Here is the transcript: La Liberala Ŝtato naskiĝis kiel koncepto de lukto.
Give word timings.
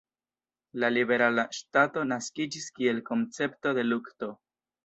La 0.83 0.89
Liberala 0.93 1.43
Ŝtato 1.59 2.05
naskiĝis 2.13 2.67
kiel 2.79 3.05
koncepto 3.11 3.79
de 3.81 3.89
lukto. 3.93 4.33